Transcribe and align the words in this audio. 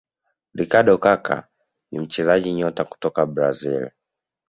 ricardo 0.53 0.97
Kaka 0.97 1.47
ni 1.91 1.99
mchezaji 1.99 2.53
nyota 2.53 2.83
kutoka 2.83 3.25
brazil 3.25 3.89